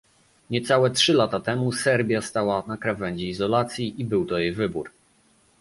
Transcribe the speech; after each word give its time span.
Niecałe 0.49 0.91
trzy 0.91 1.13
lata 1.13 1.39
temu 1.39 1.71
Serbia 1.71 2.21
stała 2.21 2.63
na 2.67 2.77
krawędzi 2.77 3.29
izolacji 3.29 4.01
i 4.01 4.05
był 4.05 4.25
to 4.25 4.37
jej 4.37 4.51
wybór 4.51 4.89